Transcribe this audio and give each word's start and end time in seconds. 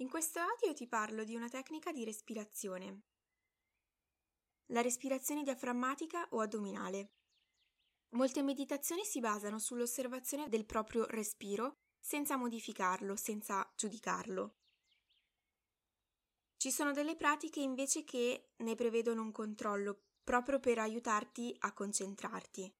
In 0.00 0.08
questo 0.08 0.38
audio 0.38 0.72
ti 0.74 0.86
parlo 0.86 1.24
di 1.24 1.34
una 1.34 1.48
tecnica 1.48 1.90
di 1.90 2.04
respirazione. 2.04 3.02
La 4.66 4.80
respirazione 4.80 5.42
diaframmatica 5.42 6.28
o 6.30 6.40
addominale. 6.40 7.14
Molte 8.10 8.42
meditazioni 8.42 9.02
si 9.04 9.18
basano 9.18 9.58
sull'osservazione 9.58 10.48
del 10.48 10.66
proprio 10.66 11.04
respiro 11.06 11.78
senza 11.98 12.36
modificarlo, 12.36 13.16
senza 13.16 13.68
giudicarlo. 13.74 14.58
Ci 16.58 16.70
sono 16.70 16.92
delle 16.92 17.16
pratiche 17.16 17.58
invece 17.58 18.04
che 18.04 18.52
ne 18.58 18.76
prevedono 18.76 19.22
un 19.22 19.32
controllo 19.32 20.04
proprio 20.22 20.60
per 20.60 20.78
aiutarti 20.78 21.52
a 21.58 21.72
concentrarti. 21.72 22.72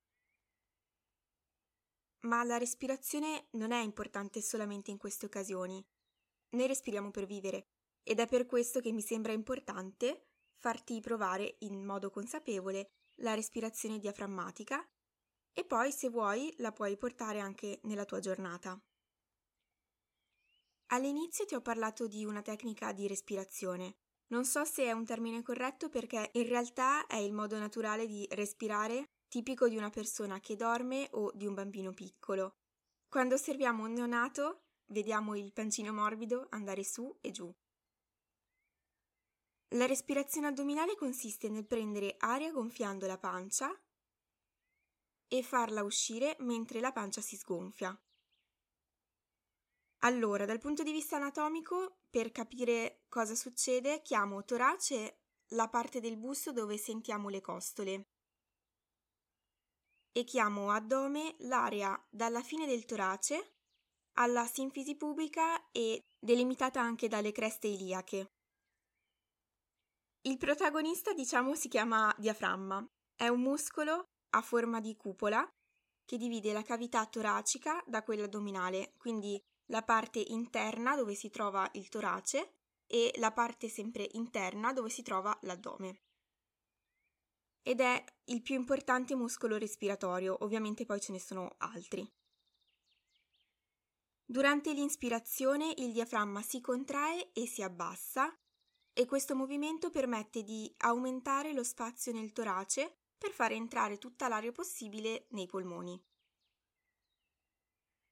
Ma 2.20 2.44
la 2.44 2.58
respirazione 2.58 3.48
non 3.52 3.72
è 3.72 3.80
importante 3.80 4.40
solamente 4.40 4.92
in 4.92 4.98
queste 4.98 5.26
occasioni. 5.26 5.84
Noi 6.50 6.66
respiriamo 6.66 7.10
per 7.10 7.26
vivere 7.26 7.66
ed 8.02 8.20
è 8.20 8.26
per 8.26 8.46
questo 8.46 8.80
che 8.80 8.92
mi 8.92 9.02
sembra 9.02 9.32
importante 9.32 10.28
farti 10.56 11.00
provare 11.00 11.56
in 11.60 11.84
modo 11.84 12.10
consapevole 12.10 12.90
la 13.16 13.34
respirazione 13.34 13.98
diaframmatica 13.98 14.86
e 15.52 15.64
poi 15.64 15.92
se 15.92 16.08
vuoi 16.08 16.54
la 16.58 16.72
puoi 16.72 16.96
portare 16.96 17.40
anche 17.40 17.80
nella 17.82 18.04
tua 18.04 18.20
giornata. 18.20 18.80
All'inizio 20.90 21.44
ti 21.44 21.54
ho 21.54 21.60
parlato 21.60 22.06
di 22.06 22.24
una 22.24 22.40
tecnica 22.40 22.92
di 22.92 23.06
respirazione. 23.06 23.96
Non 24.28 24.44
so 24.44 24.64
se 24.64 24.84
è 24.84 24.92
un 24.92 25.04
termine 25.04 25.42
corretto 25.42 25.88
perché 25.88 26.30
in 26.32 26.46
realtà 26.46 27.06
è 27.06 27.16
il 27.16 27.32
modo 27.32 27.58
naturale 27.58 28.06
di 28.06 28.26
respirare 28.30 29.10
tipico 29.28 29.68
di 29.68 29.76
una 29.76 29.90
persona 29.90 30.40
che 30.40 30.56
dorme 30.56 31.08
o 31.12 31.30
di 31.34 31.46
un 31.46 31.54
bambino 31.54 31.92
piccolo. 31.92 32.56
Quando 33.08 33.34
osserviamo 33.34 33.84
un 33.84 33.92
neonato 33.92 34.67
Vediamo 34.90 35.36
il 35.36 35.52
pancino 35.52 35.92
morbido 35.92 36.46
andare 36.50 36.82
su 36.82 37.14
e 37.20 37.30
giù. 37.30 37.54
La 39.72 39.84
respirazione 39.84 40.46
addominale 40.46 40.96
consiste 40.96 41.50
nel 41.50 41.66
prendere 41.66 42.16
aria 42.18 42.50
gonfiando 42.52 43.06
la 43.06 43.18
pancia 43.18 43.70
e 45.28 45.42
farla 45.42 45.82
uscire 45.82 46.36
mentre 46.40 46.80
la 46.80 46.92
pancia 46.92 47.20
si 47.20 47.36
sgonfia. 47.36 47.98
Allora, 50.02 50.46
dal 50.46 50.60
punto 50.60 50.82
di 50.82 50.92
vista 50.92 51.16
anatomico, 51.16 51.98
per 52.08 52.30
capire 52.32 53.04
cosa 53.08 53.34
succede, 53.34 54.00
chiamo 54.00 54.44
torace 54.44 55.24
la 55.48 55.68
parte 55.68 56.00
del 56.00 56.16
busto 56.16 56.52
dove 56.52 56.78
sentiamo 56.78 57.28
le 57.28 57.40
costole 57.42 58.08
e 60.12 60.24
chiamo 60.24 60.70
addome 60.70 61.36
l'area 61.40 62.02
dalla 62.08 62.42
fine 62.42 62.66
del 62.66 62.86
torace 62.86 63.57
alla 64.18 64.46
sinfisi 64.46 64.96
pubica 64.96 65.70
e 65.70 66.04
delimitata 66.18 66.80
anche 66.80 67.08
dalle 67.08 67.32
creste 67.32 67.68
iliache. 67.68 68.32
Il 70.22 70.36
protagonista, 70.36 71.12
diciamo, 71.12 71.54
si 71.54 71.68
chiama 71.68 72.14
diaframma. 72.18 72.84
È 73.14 73.28
un 73.28 73.40
muscolo 73.40 74.08
a 74.30 74.42
forma 74.42 74.80
di 74.80 74.96
cupola 74.96 75.48
che 76.04 76.16
divide 76.16 76.52
la 76.52 76.62
cavità 76.62 77.06
toracica 77.06 77.82
da 77.86 78.02
quella 78.02 78.24
addominale, 78.24 78.94
quindi 78.98 79.40
la 79.66 79.82
parte 79.82 80.18
interna 80.18 80.96
dove 80.96 81.14
si 81.14 81.30
trova 81.30 81.68
il 81.74 81.88
torace 81.88 82.54
e 82.86 83.12
la 83.18 83.32
parte 83.32 83.68
sempre 83.68 84.08
interna 84.12 84.72
dove 84.72 84.88
si 84.88 85.02
trova 85.02 85.36
l'addome. 85.42 86.00
Ed 87.62 87.80
è 87.80 88.02
il 88.24 88.42
più 88.42 88.54
importante 88.54 89.14
muscolo 89.14 89.58
respiratorio, 89.58 90.42
ovviamente 90.42 90.86
poi 90.86 91.00
ce 91.00 91.12
ne 91.12 91.20
sono 91.20 91.54
altri. 91.58 92.17
Durante 94.30 94.74
l'inspirazione 94.74 95.72
il 95.78 95.90
diaframma 95.90 96.42
si 96.42 96.60
contrae 96.60 97.32
e 97.32 97.46
si 97.46 97.62
abbassa 97.62 98.30
e 98.92 99.06
questo 99.06 99.34
movimento 99.34 99.88
permette 99.88 100.42
di 100.42 100.70
aumentare 100.80 101.54
lo 101.54 101.64
spazio 101.64 102.12
nel 102.12 102.34
torace 102.34 102.98
per 103.16 103.30
far 103.30 103.52
entrare 103.52 103.96
tutta 103.96 104.28
l'aria 104.28 104.52
possibile 104.52 105.28
nei 105.30 105.46
polmoni. 105.46 105.98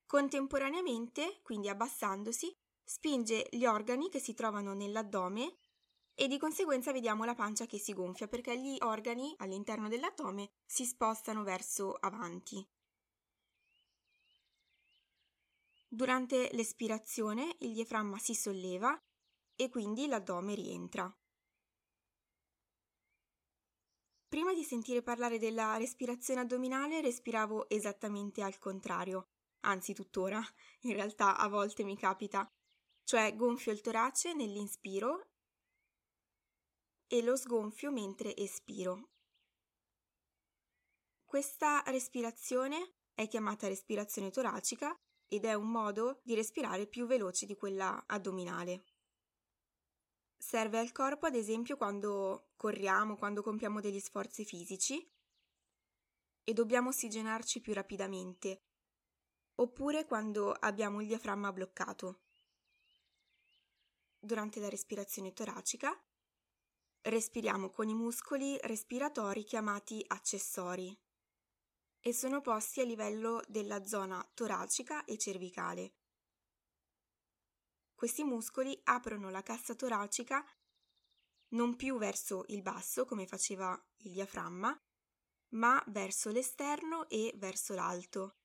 Contemporaneamente, 0.06 1.40
quindi 1.42 1.68
abbassandosi, 1.68 2.50
spinge 2.82 3.46
gli 3.50 3.66
organi 3.66 4.08
che 4.08 4.18
si 4.18 4.32
trovano 4.32 4.72
nell'addome 4.72 5.58
e 6.14 6.28
di 6.28 6.38
conseguenza 6.38 6.92
vediamo 6.92 7.24
la 7.24 7.34
pancia 7.34 7.66
che 7.66 7.78
si 7.78 7.92
gonfia 7.92 8.26
perché 8.26 8.58
gli 8.58 8.78
organi 8.80 9.34
all'interno 9.36 9.88
dell'addome 9.88 10.48
si 10.64 10.86
spostano 10.86 11.42
verso 11.42 11.92
avanti. 11.92 12.66
Durante 15.96 16.50
l'espirazione 16.52 17.56
il 17.60 17.72
diaframma 17.72 18.18
si 18.18 18.34
solleva 18.34 19.02
e 19.54 19.70
quindi 19.70 20.06
l'addome 20.06 20.54
rientra. 20.54 21.10
Prima 24.28 24.52
di 24.52 24.62
sentire 24.62 25.00
parlare 25.00 25.38
della 25.38 25.78
respirazione 25.78 26.40
addominale 26.40 27.00
respiravo 27.00 27.70
esattamente 27.70 28.42
al 28.42 28.58
contrario, 28.58 29.30
anzi 29.60 29.94
tuttora, 29.94 30.38
in 30.80 30.92
realtà 30.92 31.38
a 31.38 31.48
volte 31.48 31.82
mi 31.82 31.96
capita, 31.96 32.46
cioè 33.02 33.34
gonfio 33.34 33.72
il 33.72 33.80
torace 33.80 34.34
nell'inspiro 34.34 35.30
e 37.06 37.22
lo 37.22 37.36
sgonfio 37.36 37.90
mentre 37.90 38.36
espiro. 38.36 39.12
Questa 41.24 41.82
respirazione 41.86 42.96
è 43.14 43.26
chiamata 43.28 43.66
respirazione 43.66 44.28
toracica 44.28 44.94
ed 45.28 45.44
è 45.44 45.54
un 45.54 45.70
modo 45.70 46.20
di 46.22 46.34
respirare 46.34 46.86
più 46.86 47.06
veloce 47.06 47.46
di 47.46 47.56
quella 47.56 48.04
addominale. 48.06 48.84
Serve 50.36 50.78
al 50.78 50.92
corpo, 50.92 51.26
ad 51.26 51.34
esempio, 51.34 51.76
quando 51.76 52.50
corriamo, 52.56 53.16
quando 53.16 53.42
compiamo 53.42 53.80
degli 53.80 53.98
sforzi 53.98 54.44
fisici 54.44 55.04
e 56.44 56.52
dobbiamo 56.52 56.90
ossigenarci 56.90 57.60
più 57.60 57.72
rapidamente, 57.72 58.62
oppure 59.56 60.04
quando 60.04 60.52
abbiamo 60.52 61.00
il 61.00 61.08
diaframma 61.08 61.52
bloccato. 61.52 62.20
Durante 64.18 64.60
la 64.60 64.68
respirazione 64.68 65.32
toracica 65.32 65.98
respiriamo 67.02 67.70
con 67.70 67.88
i 67.88 67.94
muscoli 67.94 68.58
respiratori 68.62 69.44
chiamati 69.44 70.04
accessori 70.06 70.96
e 72.06 72.12
sono 72.12 72.40
posti 72.40 72.80
a 72.80 72.84
livello 72.84 73.42
della 73.48 73.84
zona 73.84 74.24
toracica 74.32 75.04
e 75.04 75.18
cervicale. 75.18 75.94
Questi 77.96 78.22
muscoli 78.22 78.78
aprono 78.84 79.28
la 79.28 79.42
cassa 79.42 79.74
toracica 79.74 80.46
non 81.48 81.74
più 81.74 81.98
verso 81.98 82.44
il 82.46 82.62
basso 82.62 83.06
come 83.06 83.26
faceva 83.26 83.76
il 84.04 84.12
diaframma, 84.12 84.80
ma 85.54 85.82
verso 85.88 86.30
l'esterno 86.30 87.08
e 87.08 87.32
verso 87.38 87.74
l'alto. 87.74 88.36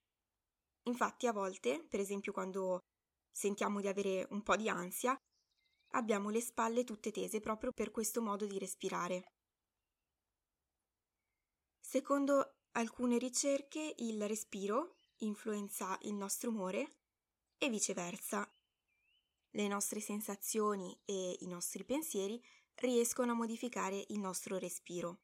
Infatti 0.85 1.27
a 1.27 1.31
volte, 1.31 1.85
per 1.88 2.00
esempio 2.00 2.31
quando 2.31 2.79
sentiamo 3.29 3.79
di 3.79 3.88
avere 3.88 4.25
un 4.31 4.41
po' 4.41 4.55
di 4.55 4.69
ansia, 4.69 5.16
abbiamo 5.89 6.31
le 6.31 6.41
spalle 6.41 6.83
tutte 6.83 7.11
tese 7.11 7.39
proprio 7.39 7.71
per 7.73 7.91
questo 7.91 8.23
modo 8.23 8.47
di 8.47 8.57
respirare. 8.57 9.33
Secondo 11.79 12.55
alcune 12.73 13.17
ricerche 13.17 13.95
il 13.97 14.25
respiro 14.27 14.95
influenza 15.17 15.97
il 16.03 16.13
nostro 16.13 16.49
umore 16.49 16.97
e 17.57 17.69
viceversa. 17.69 18.49
Le 19.51 19.67
nostre 19.67 19.99
sensazioni 19.99 20.97
e 21.05 21.37
i 21.41 21.47
nostri 21.47 21.83
pensieri 21.83 22.41
riescono 22.75 23.31
a 23.31 23.35
modificare 23.35 24.05
il 24.07 24.19
nostro 24.19 24.57
respiro. 24.57 25.19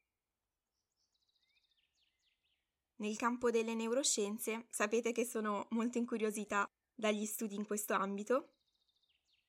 Nel 2.98 3.16
campo 3.16 3.52
delle 3.52 3.76
neuroscienze 3.76 4.68
sapete 4.70 5.12
che 5.12 5.26
sono 5.26 5.68
molto 5.72 5.98
incuriosita 5.98 6.68
dagli 6.94 7.26
studi 7.26 7.56
in 7.56 7.66
questo 7.66 7.94
ambito. 7.94 8.54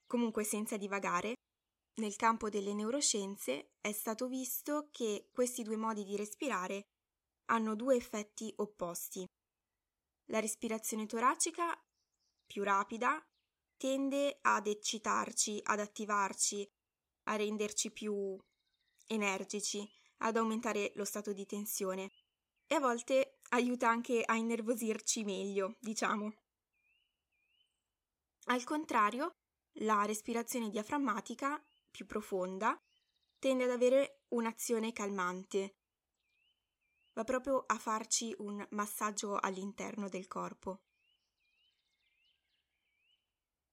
Comunque 0.06 0.44
senza 0.44 0.76
divagare, 0.76 1.34
nel 1.94 2.14
campo 2.16 2.48
delle 2.48 2.74
neuroscienze 2.74 3.72
è 3.80 3.92
stato 3.92 4.28
visto 4.28 4.88
che 4.92 5.28
questi 5.32 5.62
due 5.62 5.76
modi 5.76 6.04
di 6.04 6.16
respirare 6.16 6.86
hanno 7.48 7.74
due 7.74 7.96
effetti 7.96 8.52
opposti. 8.56 9.26
La 10.26 10.40
respirazione 10.40 11.06
toracica, 11.06 11.78
più 12.46 12.62
rapida, 12.62 13.22
tende 13.76 14.38
ad 14.42 14.66
eccitarci, 14.66 15.60
ad 15.62 15.80
attivarci, 15.80 16.68
a 17.24 17.36
renderci 17.36 17.90
più 17.90 18.38
energici, 19.06 19.88
ad 20.18 20.36
aumentare 20.36 20.92
lo 20.96 21.04
stato 21.04 21.32
di 21.32 21.46
tensione 21.46 22.10
e 22.66 22.74
a 22.74 22.80
volte 22.80 23.38
aiuta 23.50 23.88
anche 23.88 24.22
a 24.24 24.34
innervosirci 24.34 25.24
meglio, 25.24 25.76
diciamo. 25.80 26.34
Al 28.46 28.64
contrario, 28.64 29.36
la 29.80 30.04
respirazione 30.04 30.68
diaframmatica, 30.68 31.62
più 31.90 32.06
profonda, 32.06 32.78
tende 33.38 33.64
ad 33.64 33.70
avere 33.70 34.22
un'azione 34.28 34.92
calmante, 34.92 35.77
va 37.18 37.24
proprio 37.24 37.64
a 37.66 37.76
farci 37.76 38.32
un 38.38 38.64
massaggio 38.70 39.40
all'interno 39.40 40.08
del 40.08 40.28
corpo. 40.28 40.82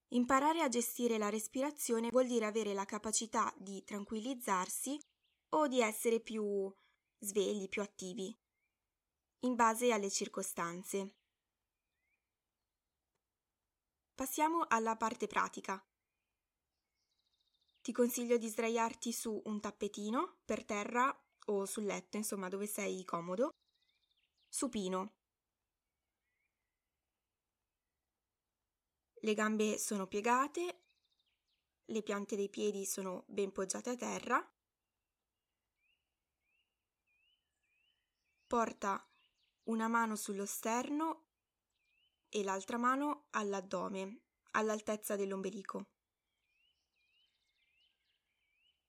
Imparare 0.09 0.61
a 0.61 0.67
gestire 0.67 1.19
la 1.19 1.29
respirazione 1.29 2.09
vuol 2.09 2.25
dire 2.25 2.45
avere 2.45 2.73
la 2.73 2.85
capacità 2.85 3.53
di 3.55 3.83
tranquillizzarsi 3.83 4.99
o 5.49 5.67
di 5.67 5.79
essere 5.79 6.21
più 6.21 6.73
svegli, 7.19 7.69
più 7.69 7.83
attivi, 7.83 8.35
in 9.41 9.53
base 9.53 9.91
alle 9.91 10.09
circostanze. 10.09 11.13
Passiamo 14.15 14.65
alla 14.67 14.95
parte 14.95 15.27
pratica. 15.27 15.85
Ti 17.81 17.91
consiglio 17.91 18.37
di 18.37 18.47
sdraiarti 18.47 19.11
su 19.11 19.39
un 19.45 19.59
tappetino, 19.59 20.37
per 20.45 20.65
terra 20.65 21.15
o 21.45 21.65
sul 21.65 21.85
letto, 21.85 22.17
insomma 22.17 22.49
dove 22.49 22.67
sei 22.67 23.03
comodo, 23.03 23.49
supino. 24.47 25.13
Le 29.21 29.33
gambe 29.33 29.77
sono 29.77 30.07
piegate, 30.07 30.81
le 31.85 32.01
piante 32.03 32.35
dei 32.35 32.49
piedi 32.49 32.85
sono 32.85 33.23
ben 33.27 33.51
poggiate 33.51 33.91
a 33.91 33.95
terra. 33.95 34.51
Porta 38.47 39.07
una 39.63 39.87
mano 39.87 40.15
sullo 40.15 40.45
sterno 40.45 41.25
e 42.29 42.43
l'altra 42.43 42.77
mano 42.77 43.25
all'addome, 43.31 44.21
all'altezza 44.51 45.15
dell'ombelico. 45.15 45.94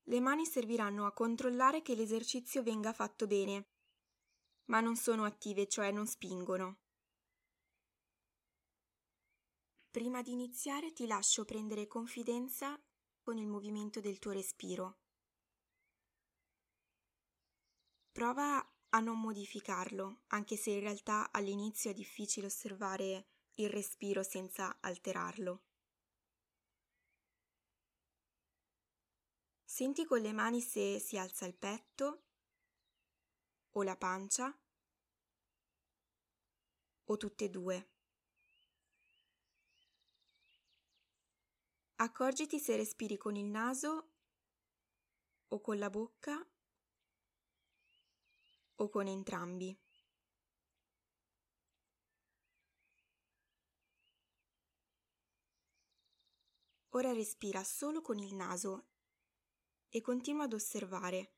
Le 0.08 0.20
mani 0.20 0.46
serviranno 0.46 1.04
a 1.04 1.12
controllare 1.12 1.82
che 1.82 1.96
l'esercizio 1.96 2.62
venga 2.62 2.92
fatto 2.92 3.26
bene, 3.26 3.70
ma 4.66 4.80
non 4.80 4.94
sono 4.94 5.24
attive, 5.24 5.66
cioè 5.66 5.90
non 5.90 6.06
spingono. 6.06 6.78
Prima 9.90 10.22
di 10.22 10.30
iniziare 10.30 10.92
ti 10.92 11.08
lascio 11.08 11.44
prendere 11.44 11.88
confidenza 11.88 12.80
con 13.20 13.36
il 13.38 13.48
movimento 13.48 14.00
del 14.00 14.20
tuo 14.20 14.30
respiro. 14.30 14.98
Prova 18.12 18.64
a 18.90 19.00
non 19.00 19.20
modificarlo, 19.20 20.20
anche 20.28 20.56
se 20.56 20.70
in 20.70 20.80
realtà 20.80 21.32
all'inizio 21.32 21.90
è 21.90 21.94
difficile 21.94 22.46
osservare 22.46 23.26
il 23.54 23.70
respiro 23.70 24.22
senza 24.22 24.78
alterarlo. 24.80 25.62
Senti 29.76 30.06
con 30.06 30.22
le 30.22 30.32
mani 30.32 30.62
se 30.62 30.98
si 30.98 31.18
alza 31.18 31.44
il 31.44 31.54
petto 31.54 32.22
o 33.72 33.82
la 33.82 33.94
pancia 33.94 34.58
o 37.04 37.16
tutte 37.18 37.44
e 37.44 37.50
due. 37.50 37.90
Accorgiti 41.96 42.58
se 42.58 42.76
respiri 42.76 43.18
con 43.18 43.36
il 43.36 43.44
naso 43.44 44.12
o 45.48 45.60
con 45.60 45.78
la 45.78 45.90
bocca 45.90 46.42
o 48.76 48.88
con 48.88 49.06
entrambi. 49.06 49.78
Ora 56.92 57.12
respira 57.12 57.62
solo 57.62 58.00
con 58.00 58.18
il 58.18 58.34
naso 58.34 58.95
e 59.88 60.00
continua 60.00 60.44
ad 60.44 60.52
osservare 60.52 61.32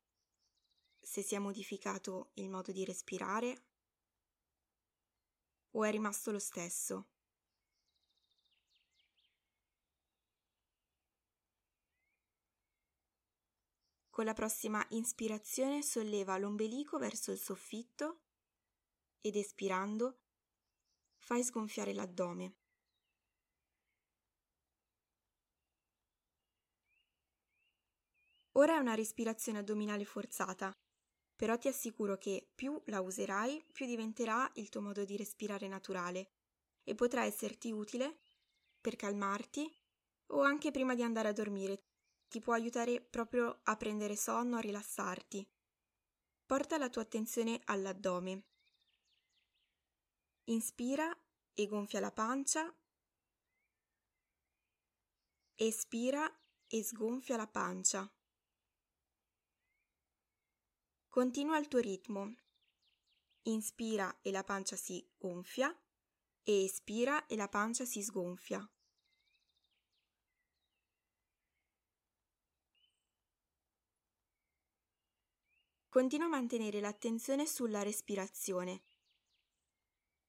se 1.01 1.23
si 1.23 1.35
è 1.35 1.39
modificato 1.39 2.31
il 2.35 2.49
modo 2.49 2.73
di 2.73 2.85
respirare 2.85 3.65
o 5.73 5.85
è 5.85 5.91
rimasto 5.91 6.31
lo 6.31 6.39
stesso. 6.39 7.09
Con 14.11 14.25
la 14.25 14.35
prossima 14.35 14.85
ispirazione 14.91 15.83
solleva 15.83 16.37
l'ombelico 16.39 16.99
verso 16.99 17.31
il 17.31 17.39
soffitto 17.39 18.23
ed 19.21 19.37
espirando 19.37 20.23
fai 21.19 21.45
sgonfiare 21.45 21.93
l'addome. 21.93 22.57
Ora 28.59 28.75
è 28.75 28.79
una 28.79 28.95
respirazione 28.95 29.59
addominale 29.59 30.05
forzata, 30.05 30.77
però 31.37 31.57
ti 31.59 31.69
assicuro 31.69 32.19
che 32.19 32.51
più 32.57 32.83
la 32.87 33.01
userai, 33.01 33.65
più 33.71 33.87
diventerà 33.87 34.51
il 34.55 34.69
tuo 34.69 34.81
modo 34.81 35.05
di 35.05 35.17
respirare 35.17 35.69
naturale 35.69 36.33
e 36.83 36.97
potrà 36.97 37.23
esserti 37.23 37.71
utile 37.71 38.19
per 38.81 38.97
calmarti 38.97 39.73
o 40.33 40.43
anche 40.43 40.73
prima 40.73 40.97
di 40.97 41.05
andare 41.05 41.29
a 41.29 41.33
dormire 41.33 41.85
ti 42.29 42.41
può 42.41 42.53
aiutare 42.53 43.01
proprio 43.01 43.61
a 43.63 43.77
prendere 43.77 44.17
sonno, 44.17 44.57
a 44.57 44.61
rilassarti. 44.61 45.49
Porta 46.45 46.79
la 46.79 46.91
tua 46.91 47.03
attenzione 47.03 47.61
all'addome. 47.67 48.43
Inspira 50.47 51.17
e 51.55 51.67
gonfia 51.67 52.01
la 52.01 52.11
pancia. 52.11 52.75
Espira 55.55 56.29
e 56.67 56.83
sgonfia 56.83 57.37
la 57.37 57.47
pancia. 57.47 58.13
Continua 61.09 61.59
il 61.59 61.69
tuo 61.69 61.81
ritmo. 61.81 62.35
Inspira 63.43 64.21
e 64.21 64.31
la 64.31 64.45
pancia 64.45 64.77
si 64.77 65.05
gonfia 65.17 65.75
e 66.43 66.65
espira 66.65 67.27
e 67.27 67.35
la 67.35 67.49
pancia 67.49 67.85
si 67.87 68.03
sgonfia. 68.03 68.71
Continua 75.89 76.27
a 76.27 76.31
mantenere 76.31 76.81
l'attenzione 76.81 77.47
sulla 77.47 77.83
respirazione. 77.83 78.83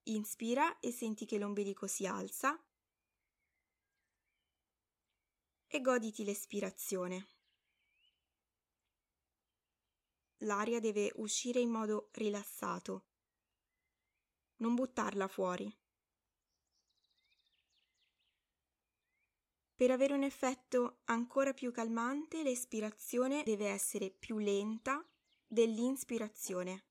Inspira 0.04 0.80
e 0.80 0.92
senti 0.92 1.26
che 1.26 1.38
l'ombelico 1.38 1.88
si 1.88 2.08
alza 2.08 2.58
e 5.68 5.82
goditi 5.82 6.24
l'espirazione. 6.24 7.39
L'aria 10.44 10.80
deve 10.80 11.12
uscire 11.16 11.60
in 11.60 11.70
modo 11.70 12.10
rilassato. 12.14 13.08
Non 14.58 14.76
buttarla 14.76 15.28
fuori. 15.28 15.74
Per 19.76 19.92
avere 19.92 20.14
un 20.14 20.24
effetto 20.24 21.00
ancora 21.06 21.54
più 21.54 21.72
calmante, 21.72 22.44
l'espirazione 22.44 23.44
deve 23.44 23.68
essere 23.68 24.12
più 24.12 24.38
lenta 24.38 25.06
dell'inspirazione. 25.48 26.86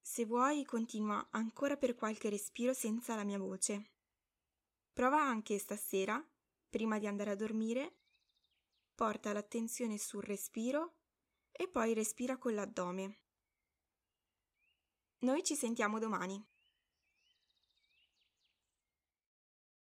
Se 0.00 0.24
vuoi, 0.26 0.64
continua 0.64 1.28
ancora 1.30 1.76
per 1.76 1.94
qualche 1.94 2.28
respiro 2.28 2.72
senza 2.72 3.14
la 3.14 3.24
mia 3.24 3.38
voce. 3.38 3.92
Prova 4.92 5.20
anche 5.20 5.58
stasera, 5.58 6.24
prima 6.68 6.98
di 6.98 7.06
andare 7.06 7.30
a 7.30 7.36
dormire, 7.36 8.03
porta 8.94 9.32
l'attenzione 9.32 9.98
sul 9.98 10.22
respiro 10.22 10.94
e 11.50 11.68
poi 11.68 11.94
respira 11.94 12.38
con 12.38 12.54
l'addome. 12.54 13.18
Noi 15.18 15.42
ci 15.42 15.54
sentiamo 15.54 15.98
domani. 15.98 16.53